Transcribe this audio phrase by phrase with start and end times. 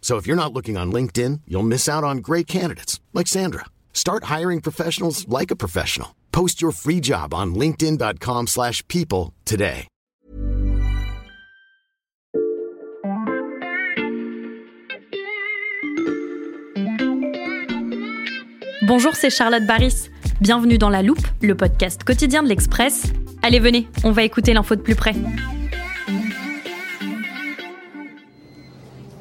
[0.00, 3.66] So if you're not looking on LinkedIn, you'll miss out on great candidates like Sandra.
[3.92, 6.16] Start hiring professionals like a professional.
[6.32, 9.86] Post your free job on linkedin.com/people today.
[18.90, 20.10] Bonjour, c'est Charlotte Baris.
[20.40, 23.12] Bienvenue dans La Loupe, le podcast quotidien de l'Express.
[23.40, 25.14] Allez, venez, on va écouter l'info de plus près.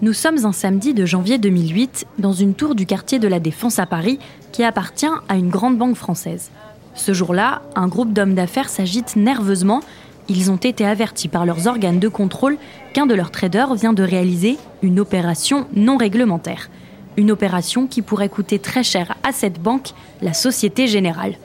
[0.01, 3.79] Nous sommes un samedi de janvier 2008 dans une tour du quartier de la Défense
[3.79, 4.17] à Paris
[4.53, 6.51] qui appartient à une grande banque française.
[6.95, 9.81] Ce jour-là, un groupe d'hommes d'affaires s'agite nerveusement.
[10.29, 12.57] Ils ont été avertis par leurs organes de contrôle
[12.93, 16.69] qu'un de leurs traders vient de réaliser une opération non réglementaire.
[17.17, 19.89] Une opération qui pourrait coûter très cher à cette banque,
[20.21, 21.35] la Société Générale.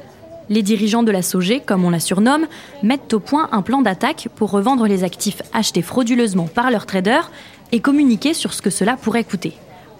[0.50, 2.46] Les dirigeants de la SOG, comme on la surnomme,
[2.82, 7.30] mettent au point un plan d'attaque pour revendre les actifs achetés frauduleusement par leurs traders
[7.72, 9.54] et communiquer sur ce que cela pourrait coûter.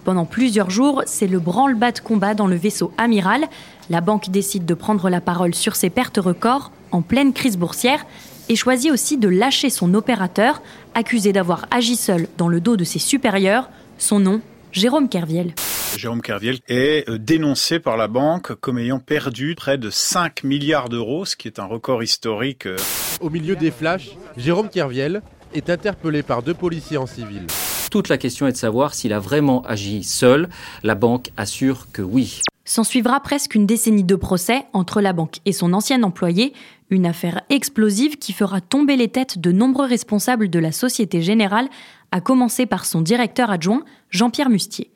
[0.04, 3.46] Pendant plusieurs jours, c'est le branle-bas de combat dans le vaisseau amiral.
[3.88, 8.04] La banque décide de prendre la parole sur ses pertes records en pleine crise boursière
[8.50, 10.60] et choisit aussi de lâcher son opérateur,
[10.94, 13.70] accusé d'avoir agi seul dans le dos de ses supérieurs.
[13.96, 15.54] Son nom, Jérôme Kerviel.
[15.96, 20.88] Jérôme Kerviel est euh, dénoncé par la banque comme ayant perdu près de 5 milliards
[20.88, 22.66] d'euros, ce qui est un record historique.
[22.66, 22.76] euh.
[23.20, 25.22] Au milieu des flashs, Jérôme Kerviel
[25.54, 27.46] est interpellé par deux policiers en civil.
[27.90, 30.48] Toute la question est de savoir s'il a vraiment agi seul.
[30.82, 32.40] La banque assure que oui.
[32.64, 36.54] S'ensuivra presque une décennie de procès entre la banque et son ancien employé,
[36.90, 41.68] une affaire explosive qui fera tomber les têtes de nombreux responsables de la Société Générale,
[42.10, 44.90] à commencer par son directeur adjoint, Jean-Pierre Mustier.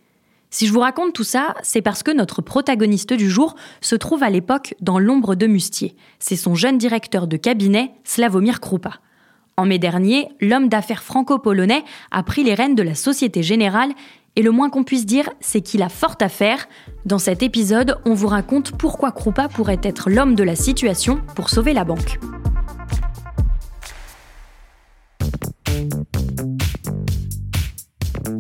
[0.51, 4.23] Si je vous raconte tout ça, c'est parce que notre protagoniste du jour se trouve
[4.23, 5.95] à l'époque dans l'ombre de Mustier.
[6.19, 9.01] C'est son jeune directeur de cabinet, Slavomir Krupa.
[9.59, 13.93] En mai dernier, l'homme d'affaires franco-polonais a pris les rênes de la Société Générale
[14.37, 16.67] et le moins qu'on puisse dire, c'est qu'il a fort à faire.
[17.05, 21.51] Dans cet épisode, on vous raconte pourquoi Krupa pourrait être l'homme de la situation pour
[21.51, 22.19] sauver la banque.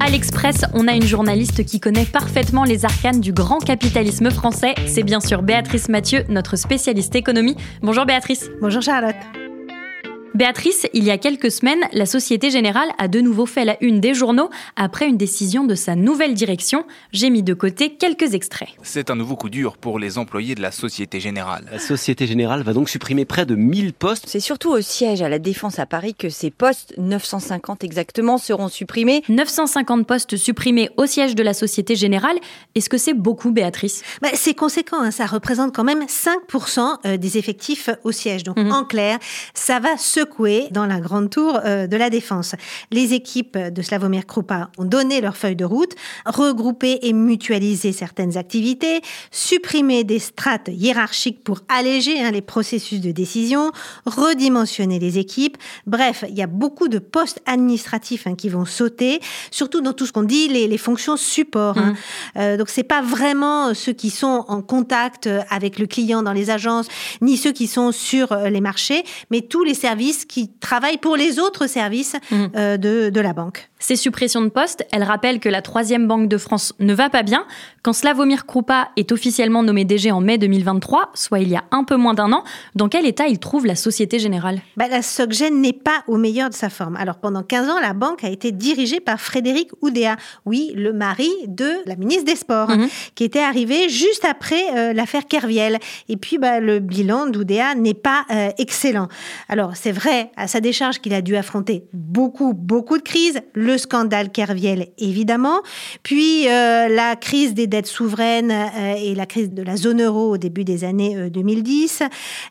[0.08, 4.74] À l'Express, on a une journaliste qui connaît parfaitement les arcanes du grand capitalisme français.
[4.86, 7.56] C'est bien sûr Béatrice Mathieu, notre spécialiste économie.
[7.82, 8.48] Bonjour Béatrice.
[8.62, 9.16] Bonjour Charlotte.
[10.38, 13.98] Béatrice, il y a quelques semaines, la Société Générale a de nouveau fait la une
[13.98, 16.84] des journaux après une décision de sa nouvelle direction.
[17.10, 18.68] J'ai mis de côté quelques extraits.
[18.84, 21.64] C'est un nouveau coup dur pour les employés de la Société Générale.
[21.72, 24.26] La Société Générale va donc supprimer près de 1000 postes.
[24.28, 28.68] C'est surtout au siège à la Défense à Paris que ces postes, 950 exactement, seront
[28.68, 29.24] supprimés.
[29.28, 32.36] 950 postes supprimés au siège de la Société Générale.
[32.76, 34.04] Est-ce que c'est beaucoup, Béatrice?
[34.22, 38.44] Bah, c'est conséquent, hein, ça représente quand même 5% euh, des effectifs au siège.
[38.44, 38.70] Donc Mhm.
[38.70, 39.18] en clair,
[39.52, 39.96] ça va
[40.70, 42.54] dans la grande tour euh, de la Défense.
[42.90, 45.94] Les équipes de Slavomir Krupa ont donné leur feuille de route,
[46.26, 49.00] regroupé et mutualisé certaines activités,
[49.30, 53.72] supprimé des strates hiérarchiques pour alléger hein, les processus de décision,
[54.06, 55.56] redimensionner les équipes.
[55.86, 60.06] Bref, il y a beaucoup de postes administratifs hein, qui vont sauter, surtout dans tout
[60.06, 61.76] ce qu'on dit les, les fonctions support.
[61.78, 61.94] hein.
[62.36, 66.32] Euh, donc c'est pas vraiment ceux qui sont en contact euh, avec le client dans
[66.32, 66.86] les agences,
[67.20, 71.16] ni ceux qui sont sur euh, les marchés, mais tous les services qui travaillent pour
[71.16, 72.50] les autres services Mhm.
[72.56, 73.68] euh, de, de la banque.
[73.80, 77.22] Ces suppressions de postes, elles rappellent que la troisième banque de France ne va pas
[77.22, 77.44] bien.
[77.82, 81.84] Quand Slavomir Krupa est officiellement nommé DG en mai 2023, soit il y a un
[81.84, 82.42] peu moins d'un an,
[82.74, 84.60] dans quel état il trouve la Société Générale?
[84.76, 86.96] Bah, la SocGen n'est pas au meilleur de sa forme.
[86.96, 91.30] Alors pendant 15 ans, la banque a été dirigée par Frédéric Oudéa, oui, le mari
[91.46, 92.88] de la ministre des Sports, Mhm.
[93.14, 95.78] qui était arrivé juste après euh, l'affaire Kerviel.
[96.08, 99.06] Et puis bah, le bilan d'Oudéa n'est pas euh, excellent.
[99.48, 103.40] Alors c'est vrai à sa décharge qu'il a dû affronter beaucoup, beaucoup de crises.
[103.54, 105.60] Le scandale Kerviel, évidemment.
[106.02, 110.32] Puis euh, la crise des dettes souveraines euh, et la crise de la zone euro
[110.32, 112.02] au début des années 2010.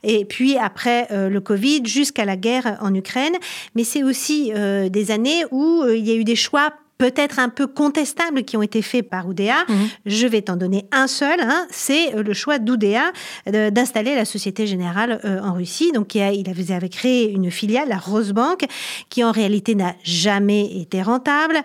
[0.04, 3.36] Et puis après le Covid jusqu'à la guerre en Ukraine.
[3.76, 7.68] Mais c'est aussi des années où il y a eu des choix peut-être un peu
[7.68, 9.66] contestables qui ont été faits par Oudéa.
[9.68, 9.76] Mhm.
[10.06, 11.40] Je vais t'en donner un seul.
[11.42, 11.68] Hein.
[11.70, 13.12] c'est euh, le choix d'Oudéa
[13.46, 15.92] d'installer la Société Générale euh, en Russie.
[15.94, 16.22] Donc, il,
[16.74, 18.66] avait créé une filiale, la Rosebank,
[19.10, 21.58] qui en réalité n'a jamais été rentable,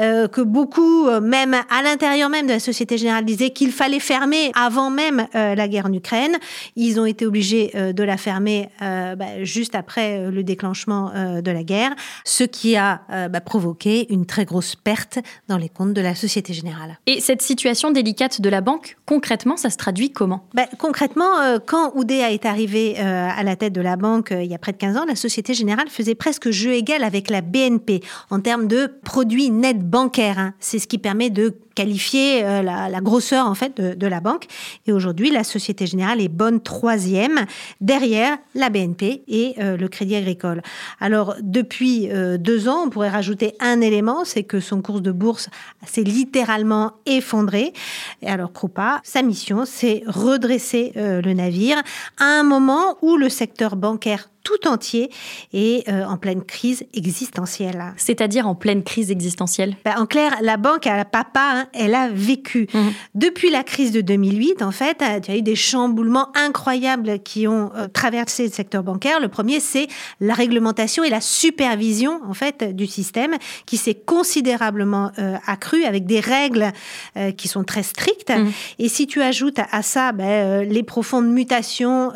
[0.00, 4.52] euh, que beaucoup, même à l'intérieur même de la Société Générale, disaient qu'il fallait fermer
[4.54, 6.36] avant même la guerre en Ukraine.
[6.76, 11.12] Ils ont été obligés de la fermer bah, juste après le déclenchement
[11.42, 11.94] de la guerre,
[12.24, 15.18] ce qui a bah, provoqué une très grosse perte
[15.48, 16.98] dans les comptes de la Société Générale.
[17.06, 20.46] Et cette situation délicate de la banque, concrètement, ça se traduit comment?
[20.54, 24.42] Ben, Concrètement, euh, quand Oudéa est arrivé euh, à la tête de la banque euh,
[24.42, 27.30] il y a près de 15 ans, la Société Générale faisait presque jeu égal avec
[27.30, 30.38] la BNP en termes de produits nets bancaires.
[30.38, 30.54] Hein.
[30.60, 34.46] C'est ce qui permet de qualifier la, grosseur en fait de, la banque.
[34.86, 37.44] Et aujourd'hui, la Société Générale est bonne troisième
[37.82, 40.62] derrière la BNP et le Crédit Agricole.
[41.00, 42.08] Alors depuis
[42.38, 45.48] deux ans, on pourrait rajouter un élément, c'est que son cours de bourse
[45.86, 47.72] s'est littéralement effondré.
[48.22, 51.82] Et alors Krupa, sa mission, c'est redresser le navire
[52.18, 55.10] à un moment où le secteur bancaire tout entier
[55.52, 57.92] et euh, en pleine crise existentielle.
[57.96, 59.74] C'est-à-dire en pleine crise existentielle?
[59.84, 62.68] Ben, En clair, la banque à papa, hein, elle a vécu.
[62.72, 62.92] Mhm.
[63.16, 67.18] Depuis la crise de 2008, en fait, euh, il y a eu des chamboulements incroyables
[67.18, 69.18] qui ont euh, traversé le secteur bancaire.
[69.18, 69.88] Le premier, c'est
[70.20, 73.34] la réglementation et la supervision, en fait, du système
[73.66, 75.10] qui s'est considérablement
[75.46, 76.72] accrue avec des règles
[77.36, 78.30] qui sont très strictes.
[78.30, 78.52] Mhm.
[78.78, 82.12] Et si tu ajoutes à, ça ben, les profondes mutations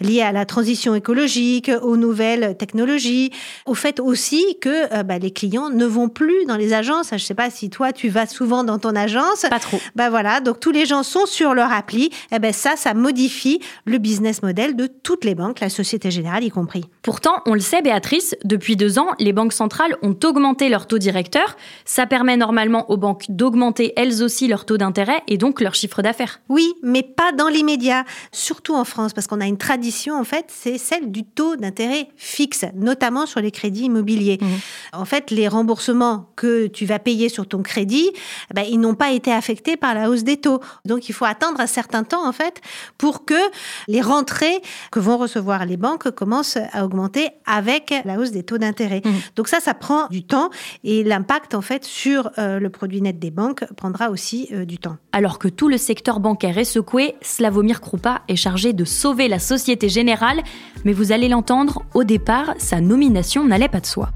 [0.00, 3.30] liées à la transition écologique, aux nouvelles technologies,
[3.66, 7.08] au fait aussi que euh, bah, les clients ne vont plus dans les agences.
[7.10, 9.46] Je ne sais pas si toi tu vas souvent dans ton agence.
[9.48, 9.80] Pas trop.
[9.94, 12.06] Bah voilà, donc tous les gens sont sur leur appli.
[12.06, 16.10] Et eh ben ça, ça modifie le business model de toutes les banques, la Société
[16.10, 16.84] Générale y compris.
[17.06, 20.98] Pourtant, on le sait, Béatrice, depuis deux ans, les banques centrales ont augmenté leur taux
[20.98, 21.56] directeur.
[21.84, 26.02] Ça permet normalement aux banques d'augmenter elles aussi leur taux d'intérêt et donc leur chiffre
[26.02, 26.40] d'affaires.
[26.48, 30.46] Oui, mais pas dans l'immédiat, surtout en France, parce qu'on a une tradition en fait,
[30.48, 34.38] c'est celle du taux d'intérêt fixe, notamment sur les crédits immobiliers.
[34.40, 34.46] Mmh.
[34.94, 38.10] En fait, les remboursements que tu vas payer sur ton crédit,
[38.52, 40.58] ben, ils n'ont pas été affectés par la hausse des taux.
[40.84, 42.60] Donc, il faut attendre un certain temps, en fait,
[42.98, 43.34] pour que
[43.86, 44.60] les rentrées
[44.90, 46.95] que vont recevoir les banques commencent à augmenter
[47.46, 49.02] avec la hausse des taux d'intérêt.
[49.04, 49.10] Mmh.
[49.36, 50.50] Donc ça, ça prend du temps
[50.84, 54.78] et l'impact, en fait, sur euh, le produit net des banques prendra aussi euh, du
[54.78, 54.96] temps.
[55.12, 59.38] Alors que tout le secteur bancaire est secoué, Slavomir Krupa est chargé de sauver la
[59.38, 60.42] Société Générale,
[60.84, 64.10] mais vous allez l'entendre, au départ, sa nomination n'allait pas de soi.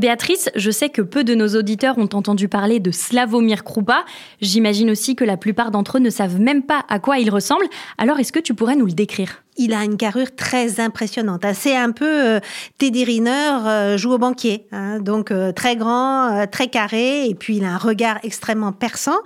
[0.00, 4.06] Béatrice, je sais que peu de nos auditeurs ont entendu parler de Slavomir Krupa.
[4.40, 7.66] J'imagine aussi que la plupart d'entre eux ne savent même pas à quoi il ressemble.
[7.98, 9.42] Alors est-ce que tu pourrais nous le décrire?
[9.56, 11.44] Il a une carrure très impressionnante.
[11.54, 12.40] C'est un peu euh,
[12.78, 14.66] Teddy Riner euh, joue au banquier.
[14.72, 15.00] Hein.
[15.00, 19.18] donc euh, très grand, très carré, et puis il a un regard extrêmement perçant.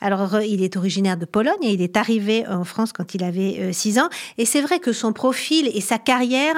[0.00, 3.72] Alors il est originaire de Pologne et il est arrivé en France quand il avait
[3.72, 4.08] 6 ans.
[4.38, 6.54] Et c'est vrai que son profil et sa carrière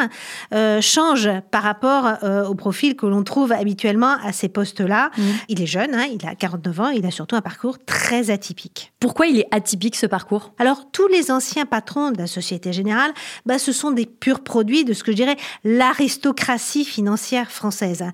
[0.80, 5.10] changent par rapport au profil que l'on trouve habituellement à ces postes-là.
[5.16, 5.22] Mmh.
[5.48, 8.92] Il est jeune, hein, il a 49 ans, il a surtout un parcours très atypique.
[9.00, 10.52] Pourquoi il est atypique ce parcours?
[10.58, 13.05] Alors tous les anciens patrons de la Société Générale
[13.44, 18.04] bah, ce sont des purs produits de ce que je dirais l'aristocratie financière française.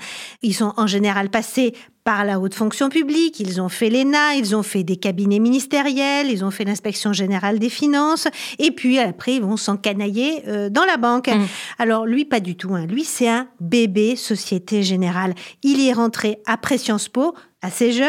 [0.43, 4.57] Ils sont en général passés par la haute fonction publique, ils ont fait l'ENA, ils
[4.57, 8.27] ont fait des cabinets ministériels, ils ont fait l'inspection générale des finances,
[8.59, 11.29] et puis après ils vont s'encanailler euh, dans la banque.
[11.29, 11.47] Mmh.
[11.79, 12.75] Alors lui, pas du tout.
[12.75, 12.87] Hein.
[12.87, 15.35] Lui, c'est un bébé Société Générale.
[15.63, 18.09] Il y est rentré après Sciences Po, assez jeune.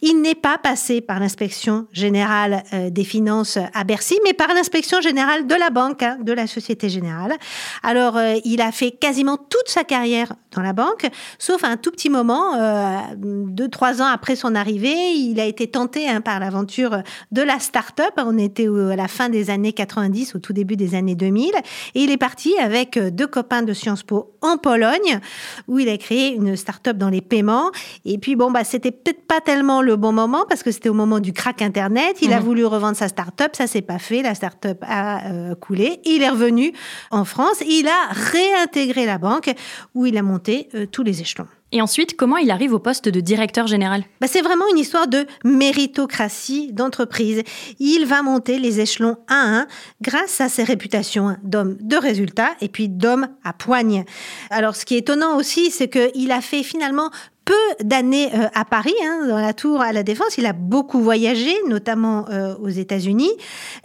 [0.00, 5.00] Il n'est pas passé par l'inspection générale euh, des finances à Bercy, mais par l'inspection
[5.00, 7.34] générale de la banque, hein, de la Société Générale.
[7.82, 11.90] Alors, euh, il a fait quasiment toute sa carrière dans la banque, sauf un tout
[11.90, 16.40] petit moment, euh, deux, trois ans après son arrivée, il a été tenté hein, par
[16.40, 17.02] l'aventure
[17.32, 18.14] de la start-up.
[18.16, 21.50] On était à la fin des années 90, au tout début des années 2000,
[21.94, 25.20] et il est parti avec deux copains de Sciences Po en Pologne,
[25.66, 27.70] où il a créé une start-up dans les paiements.
[28.04, 30.94] Et puis, bon, bah, c'était peut-être pas tellement le bon moment parce que c'était au
[30.94, 32.18] moment du crack Internet.
[32.20, 32.44] Il a mhm.
[32.44, 34.20] voulu revendre sa start-up, ça s'est pas fait.
[34.20, 36.00] La start-up a euh, coulé.
[36.04, 36.74] Il est revenu
[37.10, 37.62] en France.
[37.66, 39.50] Il a réintégré la banque
[39.94, 41.46] où il a monté euh, tous les échelons.
[41.72, 44.04] Et ensuite, comment il arrive au poste de directeur général?
[44.20, 47.42] Bah, C'est vraiment une histoire de méritocratie d'entreprise.
[47.80, 49.66] Il va monter les échelons un à un
[50.02, 54.04] grâce à ses réputations d'homme de résultats et puis d'homme à poigne.
[54.50, 57.10] Alors, ce qui est étonnant aussi, c'est qu'il a fait finalement
[57.46, 60.36] peu d'années euh, à Paris, hein, dans la tour à la Défense.
[60.36, 63.30] Il a beaucoup voyagé, notamment euh, aux États-Unis.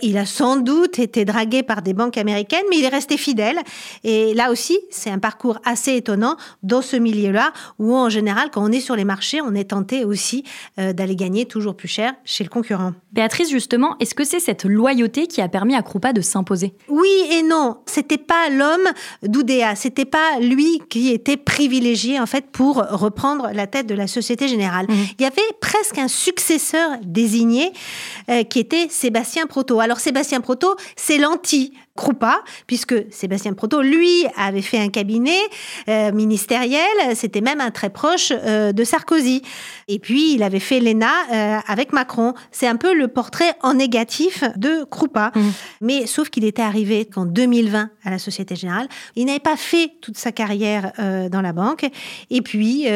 [0.02, 3.60] Il a sans doute été dragué par des banques américaines, mais il est resté fidèle.
[4.04, 8.64] Et là aussi, c'est un parcours assez étonnant dans ce milieu-là, où en général, quand
[8.64, 10.44] on est sur les marchés, on est tenté aussi
[10.80, 12.94] euh, d'aller gagner toujours plus cher chez le concurrent.
[13.14, 16.74] Béatrice, justement, est-ce que c'est cette loyauté qui a permis à Krupa de s'imposer?
[16.90, 17.78] Oui et non.
[17.86, 18.90] C'était pas l'homme
[19.22, 19.76] d'Oudéa.
[19.76, 24.48] C'était pas lui qui était privilégié, en fait, pour reprendre la tête de la Société
[24.48, 24.86] Générale.
[24.88, 24.94] Mmh.
[25.20, 27.72] Il y avait presque un successeur désigné
[28.30, 29.80] euh, qui était Sébastien Proto.
[29.80, 35.38] Alors Sébastien Proto, c'est l'anti Krupa, puisque Sébastien Proto, lui, avait fait un cabinet
[35.88, 36.82] euh, ministériel,
[37.14, 39.44] c'était même un très proche euh, de Sarkozy.
[39.88, 42.34] Et puis, il avait fait l'ENA avec Macron.
[42.52, 45.32] C'est un peu le portrait en négatif de Krupa.
[45.36, 45.42] Mmh.
[45.82, 49.92] Mais sauf qu'il était arrivé qu'en 2020 à la Société Générale, il n'avait pas fait
[50.02, 51.86] toute sa carrière dans la banque.
[52.30, 52.88] Et puis,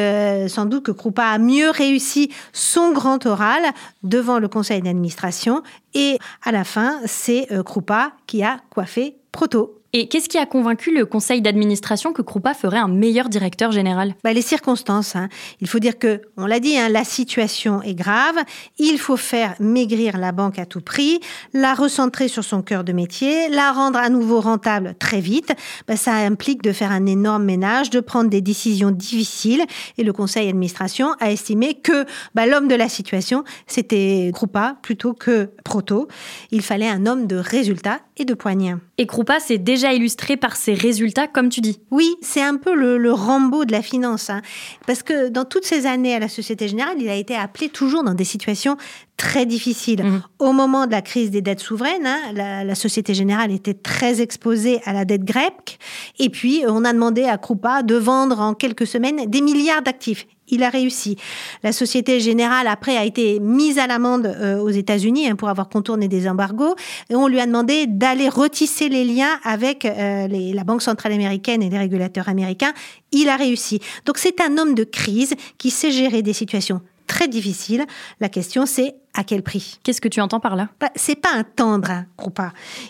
[0.48, 3.62] sans doute que Krupa a mieux réussi son grand oral
[4.02, 5.62] devant le conseil d'administration.
[5.96, 9.80] Et à la fin, c'est euh, Krupa qui a coiffé Proto.
[9.98, 14.14] Et qu'est-ce qui a convaincu le conseil d'administration que Krupa ferait un meilleur directeur général?
[14.22, 15.16] Bah, Les circonstances.
[15.16, 15.30] Hein.
[15.62, 18.36] Il faut dire que, on l'a dit, hein, la situation est grave.
[18.76, 21.20] Il faut faire maigrir la banque à tout prix,
[21.54, 25.54] la recentrer sur son cœur de métier, la rendre à nouveau rentable très vite.
[25.88, 29.64] Bah, ça implique de faire un énorme ménage, de prendre des décisions difficiles.
[29.96, 35.14] Et le conseil d'administration a estimé que bah, l'homme de la situation, c'était Krupa plutôt
[35.14, 36.06] que Proto.
[36.50, 38.74] Il fallait un homme de résultats et de poignets.
[38.98, 41.80] Et Krupa, c'est déjà illustré par ses résultats, comme tu dis.
[41.90, 44.30] Oui, c'est un peu le, Rambo de la finance.
[44.30, 44.40] Hein.
[44.86, 48.04] Parce que dans toutes ces années à la Société Générale, il a été appelé toujours
[48.04, 48.78] dans des situations
[49.18, 50.02] très difficiles.
[50.02, 50.22] Mmh.
[50.38, 54.22] Au moment de la crise des dettes souveraines, hein, la, la, Société Générale était très
[54.22, 55.78] exposée à la dette grecque.
[56.18, 60.26] Et puis, on a demandé à Krupa de vendre en quelques semaines des milliards d'actifs
[60.48, 61.16] il a réussi.
[61.62, 65.68] La Société Générale, après, a été mise à l'amende euh, aux États-Unis hein, pour avoir
[65.68, 66.74] contourné des embargos.
[67.10, 71.62] Et on lui a demandé d'aller retisser les liens avec euh, la Banque centrale américaine
[71.62, 72.72] et les régulateurs américains.
[73.12, 73.80] Il a réussi.
[74.04, 77.84] Donc c'est un homme de crise qui sait gérer des situations très difficiles.
[78.20, 80.68] La question, c'est à quel prix Qu'est-ce que tu entends par là?
[80.80, 82.06] Bah, C'est pas un tendre, hein.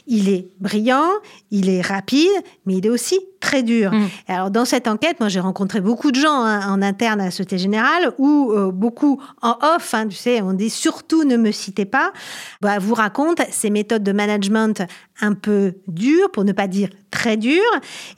[0.06, 1.08] Il est brillant,
[1.50, 2.30] il est rapide,
[2.64, 3.92] mais il est aussi très dur.
[3.92, 4.08] Mm.
[4.28, 7.30] Alors dans cette enquête, moi j'ai rencontré beaucoup de gens hein, en interne à la
[7.30, 9.94] Société Générale ou euh, beaucoup en off.
[9.94, 12.12] Hein, tu sais, on dit surtout ne me citez pas.
[12.60, 14.82] Bah, vous raconte ces méthodes de management
[15.20, 17.62] un peu dures, pour ne pas dire très dures.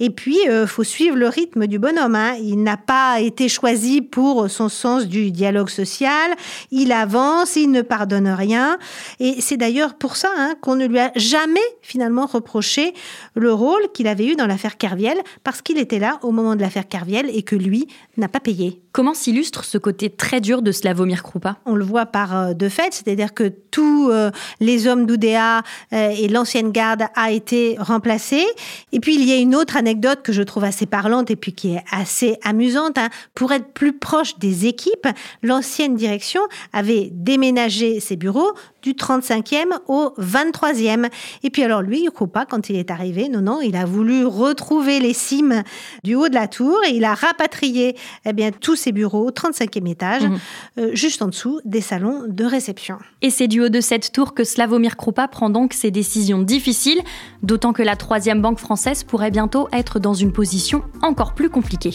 [0.01, 2.15] Et puis euh, faut suivre le rythme du bonhomme.
[2.15, 2.35] Hein.
[2.41, 6.33] Il n'a pas été choisi pour son sens du dialogue social.
[6.71, 8.79] Il avance, il ne pardonne rien.
[9.19, 12.95] Et c'est d'ailleurs pour ça hein, qu'on ne lui a jamais finalement reproché
[13.35, 16.61] le rôle qu'il avait eu dans l'affaire Kerviel, parce qu'il était là au moment de
[16.61, 18.81] l'affaire Kerviel et que lui n'a pas payé.
[18.93, 22.69] Comment s'illustre ce côté très dur de Slavomir Krupa On le voit par euh, deux
[22.69, 25.63] faits, c'est-à-dire que tous euh, les hommes d'Oudéa
[25.93, 28.45] euh, et l'ancienne garde a été remplacé.
[28.93, 31.53] Et puis il y a une autre anecdote que je trouve assez parlante et puis
[31.53, 32.99] qui est assez amusante.
[32.99, 33.09] Hein.
[33.35, 35.07] Pour être plus proche des équipes,
[35.43, 36.41] l'ancienne direction
[36.73, 38.53] avait déménagé ses bureaux
[38.83, 41.09] du 35e au 23e.
[41.43, 45.01] Et puis alors lui, Krupa, quand il est arrivé, non, non, il a voulu retrouver
[45.01, 45.63] les cimes
[46.05, 49.31] du haut de la tour et il a rapatrié eh bien, tous ses bureaux au
[49.31, 50.39] 35e étage, mhm.
[50.79, 52.99] euh, juste en dessous des salons de réception.
[53.23, 57.01] Et c'est du haut de cette tour que Slavomir Krupa prend donc ses décisions difficiles,
[57.43, 61.95] d'autant que la troisième banque française pourrait bientôt être dans une position encore plus compliquée.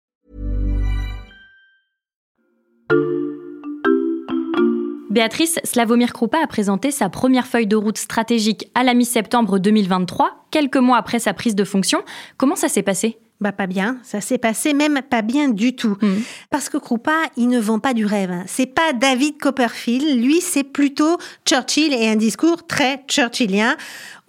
[5.11, 10.45] Béatrice, Slavomir Krupa a présenté sa première feuille de route stratégique à la mi-septembre 2023,
[10.51, 12.01] quelques mois après sa prise de fonction.
[12.37, 13.19] Comment ça s'est passé?
[13.41, 15.97] Bah pas bien, ça s'est passé même pas bien du tout.
[16.01, 16.21] Hmm.
[16.49, 18.31] Parce que Krupa, il ne vend pas du rêve.
[18.45, 23.75] C'est pas David Copperfield, lui c'est plutôt Churchill et un discours très churchillien.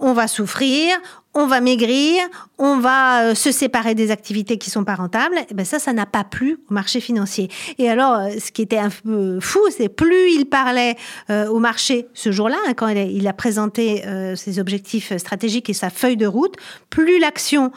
[0.01, 0.97] on va souffrir,
[1.35, 2.21] on va maigrir,
[2.59, 5.37] on va euh, se séparer des activités qui sont pas rentables.
[5.51, 7.49] Et ben ça, ça n'a pas plu au marché financier.
[7.79, 10.97] Et alors, euh, ce qui était un peu fou, c'est plus il parlait
[11.31, 14.03] euh, au marché ce jour-là, hein, quand il a, présenté
[14.37, 16.55] ses objectifs stratégiques et sa feuille de route,
[16.91, 17.73] plus l'action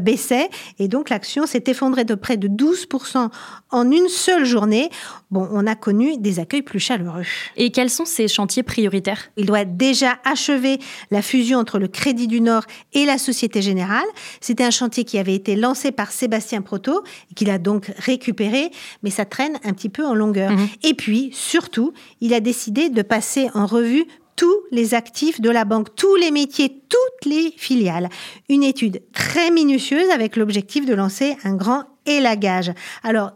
[0.00, 0.48] baissait.
[0.78, 3.28] Et donc, l'action s'est effondrée de près de 12%
[3.70, 4.88] en une seule journée.
[5.30, 7.24] Bon, on a connu des accueils plus chaleureux.
[7.56, 9.30] Et quels sont ces chantiers prioritaires?
[9.36, 10.78] Il doit déjà achever
[11.10, 14.06] la fusion entre le Crédit du Nord et la Société Générale.
[14.40, 17.02] C'était un chantier qui avait été lancé par Sébastien Proto
[17.34, 18.70] qu'il a donc récupéré,
[19.02, 20.52] mais ça traîne un petit peu en longueur.
[20.52, 20.68] Mhm.
[20.82, 24.04] Et puis, surtout, il a décidé de passer en revue
[24.36, 28.08] tous les actifs de la banque, tous les métiers, toutes les filiales.
[28.48, 32.72] Une étude très minutieuse avec l'objectif de lancer un grand élagage.
[33.02, 33.32] Alors,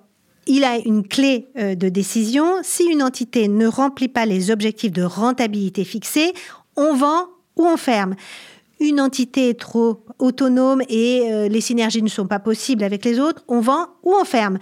[0.47, 2.47] il a une clé euh, de décision.
[2.63, 6.33] Si une entité ne remplit pas les objectifs de rentabilité fixés,
[6.75, 8.17] on vend ou on ferme
[8.81, 13.21] une entité est trop autonome et euh, les synergies ne sont pas possibles avec les
[13.21, 14.59] autres, on vend ou on ferme.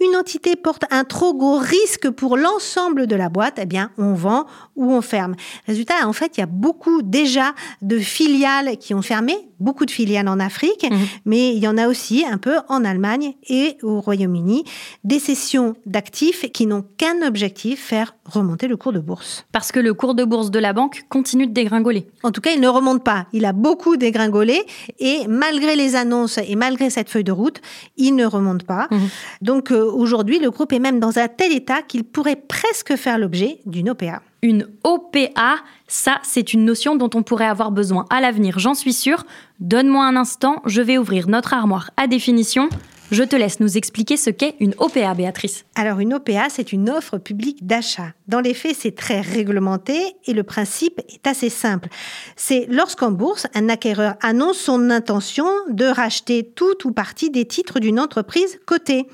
[0.00, 4.14] Une entité porte un trop gros risque pour l'ensemble de la boîte, eh bien, on
[4.14, 4.46] vend
[4.80, 5.34] ou on ferme.
[5.66, 9.90] Résultat, en fait, il y a beaucoup déjà de filiales qui ont fermé, beaucoup de
[9.90, 10.98] filiales en Afrique, mhm.
[11.26, 14.64] mais il y en a aussi un peu en Allemagne et au Royaume-Uni,
[15.04, 19.44] des cessions d'actifs qui n'ont qu'un objectif, faire remonter le cours de bourse.
[19.52, 22.06] Parce que le cours de bourse de la banque continue de dégringoler.
[22.22, 23.26] En tout cas, il ne remonte pas.
[23.34, 24.62] Il a beaucoup dégringolé
[24.98, 27.60] et malgré les annonces et malgré cette feuille de route,
[27.98, 28.88] il ne remonte pas.
[28.90, 29.08] Mhm.
[29.42, 33.18] Donc euh, aujourd'hui, le groupe est même dans un tel état qu'il pourrait presque faire
[33.18, 34.22] l'objet d'une OPA.
[34.42, 35.56] Une OPA,
[35.86, 39.24] ça, c'est une notion dont on pourrait avoir besoin à l'avenir, j'en suis sûre.
[39.58, 42.68] Donne-moi un instant, je vais ouvrir notre armoire à définition.
[43.10, 45.64] Je te laisse nous expliquer ce qu'est une OPA, Béatrice.
[45.74, 48.12] Alors, une OPA, c'est une offre publique d'achat.
[48.28, 51.88] Dans les faits, c'est très réglementé et le principe est assez simple.
[52.36, 57.80] C'est lorsqu'en bourse, un acquéreur annonce son intention de racheter tout ou partie des titres
[57.80, 59.08] d'une entreprise cotée.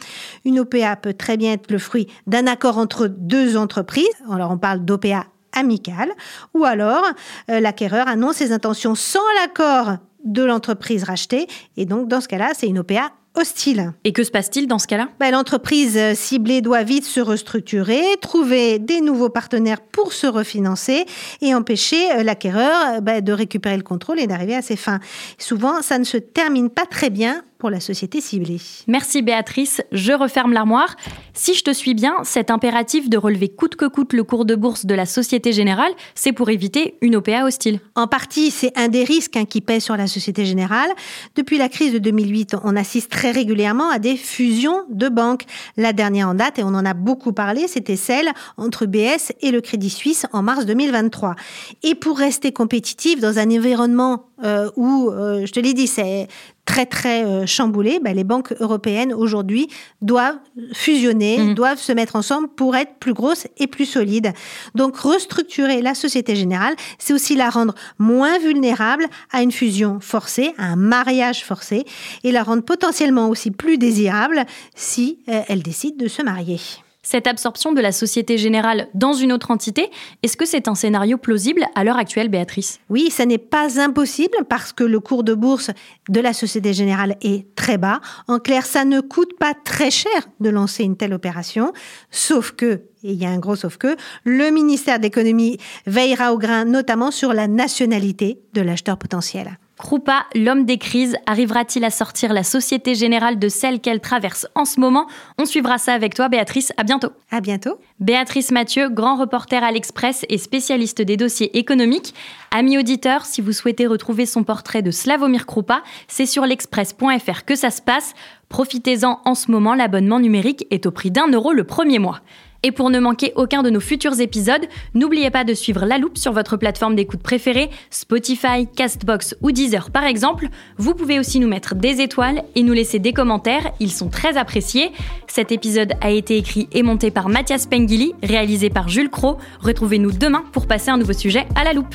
[0.44, 4.04] Une OPA peut très bien être le fruit d'un accord entre deux entreprises.
[4.30, 5.24] Alors, on parle d'OPA
[5.54, 6.12] amicale.
[6.52, 7.02] Ou alors,
[7.50, 11.46] euh, l'acquéreur annonce ses intentions sans l'accord de l'entreprise rachetée.
[11.78, 13.92] Et donc, dans ce cas-là, c'est une OPA hostile.
[14.04, 15.08] Et que se passe-t-il dans ce cas-là?
[15.20, 21.04] Ben, L'entreprise euh, ciblée doit vite se restructurer, trouver des nouveaux partenaires pour se refinancer
[21.42, 25.00] et empêcher euh, l'acquéreur ben, de récupérer le contrôle et d'arriver à ses fins.
[25.38, 28.60] Souvent, ça ne se termine pas très bien pour la société ciblée.
[28.86, 30.96] Merci Béatrice, je referme l'armoire.
[31.32, 34.54] Si je te suis bien, cet impératif de relever coûte que coûte le cours de
[34.54, 37.80] bourse de la Société Générale, c'est pour éviter une OPA hostile.
[37.94, 40.90] En partie, c'est un des risques hein, qui pèse sur la Société Générale.
[41.34, 45.44] Depuis la crise de 2008, on assiste très régulièrement à des fusions de banques.
[45.76, 49.50] La dernière en date, et on en a beaucoup parlé, c'était celle entre BS et
[49.50, 51.36] le Crédit Suisse en mars 2023.
[51.82, 56.28] Et pour rester compétitif dans un environnement euh, où, euh, je te l'ai dit, c'est
[56.66, 59.68] très très euh, chamboulé, ben, les banques européennes aujourd'hui
[60.02, 60.36] doivent
[60.74, 61.54] fusionner, mhm.
[61.54, 64.32] doivent se mettre ensemble pour être plus grosses et plus solides.
[64.74, 70.52] Donc restructurer la Société Générale, c'est aussi la rendre moins vulnérable à une fusion forcée,
[70.58, 71.86] à un mariage forcé,
[72.24, 76.58] et la rendre potentiellement aussi plus désirable si elle décide de se marier
[77.06, 79.90] cette absorption de la Société Générale dans une autre entité,
[80.24, 82.80] est-ce que c'est un scénario plausible à l'heure actuelle, Béatrice?
[82.90, 85.70] Oui, ça n'est pas impossible parce que le cours de bourse
[86.08, 88.00] de la Société Générale est très bas.
[88.26, 91.72] En clair, ça ne coûte pas très cher de lancer une telle opération,
[92.10, 96.32] sauf que et il y a un gros sauf que, le ministère de l'économie veillera
[96.32, 99.58] au grain, notamment sur la nationalité de l'acheteur potentiel.
[99.78, 104.64] Krupa, l'homme des crises, arrivera-t-il à sortir la Société Générale de celle qu'elle traverse en
[104.64, 105.06] ce moment?
[105.38, 106.72] On suivra ça avec toi, Béatrice.
[106.78, 107.10] À bientôt.
[107.30, 107.78] À bientôt.
[108.00, 112.14] Béatrice Mathieu, grand reporter à l'Express et spécialiste des dossiers économiques.
[112.52, 117.54] Ami auditeur, si vous souhaitez retrouver son portrait de Slavomir Krupa, c'est sur l'express.fr que
[117.54, 118.14] ça se passe.
[118.48, 122.20] Profitez-en en ce moment, l'abonnement numérique est au prix d'un euro le premier mois.
[122.66, 126.18] Et pour ne manquer aucun de nos futurs épisodes, n'oubliez pas de suivre La Loupe
[126.18, 130.48] sur votre plateforme d'écoute préférée, Spotify, Castbox ou Deezer par exemple.
[130.76, 134.36] Vous pouvez aussi nous mettre des étoiles et nous laisser des commentaires, ils sont très
[134.36, 134.90] appréciés.
[135.28, 139.36] Cet épisode a été écrit et monté par Mathias Pengili, réalisé par Jules Cro.
[139.60, 141.94] Retrouvez-nous demain pour passer un nouveau sujet à la loupe.